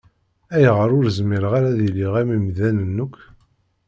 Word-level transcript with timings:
Ayɣer 0.55 0.89
ur 0.97 1.05
zmireɣ 1.17 1.53
ara 1.57 1.67
ad 1.71 1.79
iliɣ 1.87 2.13
am 2.21 2.29
yimdanen 2.33 3.01
akk? 3.05 3.15